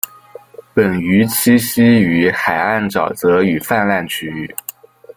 [0.73, 4.55] 本鱼栖息于海岸沼泽与泛滥区域。